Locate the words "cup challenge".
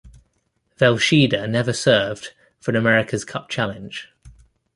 3.23-4.09